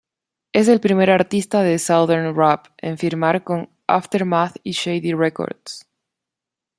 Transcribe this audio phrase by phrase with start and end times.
[0.51, 5.85] Es el primer artista de southern rap en firmar con Aftermath y Shady Records.